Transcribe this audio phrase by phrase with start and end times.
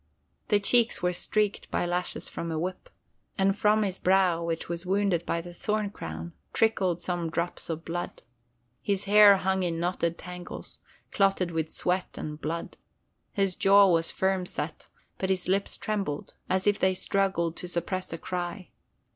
[0.47, 2.89] The cheeks were streaked by lashes from a whip,
[3.37, 7.85] and from his brow, which was wounded by the thorn crown, trickled some drops of
[7.85, 8.23] blood.
[8.81, 10.79] His hair hung in knotted tangles,
[11.11, 12.77] clotted with sweat and blood.
[13.33, 14.87] His jaw was firm set,
[15.19, 18.71] but his lips trembled, as if they struggled to suppress a cry.